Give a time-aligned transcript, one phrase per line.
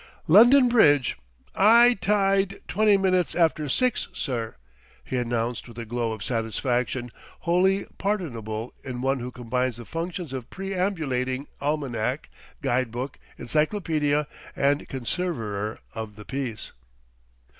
[0.25, 1.15] "London Bridge,
[1.55, 4.55] 'igh tide twenty minutes arfter six, sir,"
[5.03, 10.33] he announced with a glow of satisfaction wholly pardonable in one who combines the functions
[10.33, 12.31] of perambulating almanac,
[12.63, 14.25] guide book, encyclopedia,
[14.55, 16.71] and conserver of the peace.